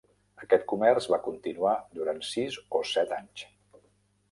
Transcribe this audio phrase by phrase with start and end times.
[0.45, 3.47] Aquest comerç va continuar durant sis o set anys.